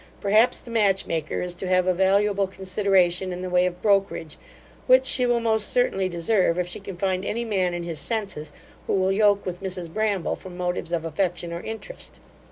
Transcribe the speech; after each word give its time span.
Perhaps, 0.19 0.57
the 0.57 0.71
match 0.71 1.05
maker 1.05 1.43
is 1.43 1.53
to 1.53 1.67
have 1.67 1.85
a 1.85 1.93
valuable 1.93 2.47
consideration 2.47 3.31
in 3.31 3.43
the 3.43 3.51
way 3.51 3.67
of 3.67 3.83
brokerage, 3.83 4.39
which 4.87 5.05
she 5.05 5.27
will 5.27 5.39
most 5.39 5.69
certainly 5.69 6.09
deserve, 6.09 6.57
if 6.57 6.67
she 6.67 6.79
can 6.79 6.97
find 6.97 7.23
any 7.23 7.45
man 7.45 7.75
in 7.75 7.83
his 7.83 7.99
senses, 7.99 8.51
who 8.87 8.93
will 8.95 9.11
yoke 9.11 9.45
with 9.45 9.61
Mrs 9.61 9.93
Bramble 9.93 10.35
from 10.35 10.57
motives 10.57 10.91
of 10.91 11.05
affection 11.05 11.53
or 11.53 11.61
interest. 11.61 12.19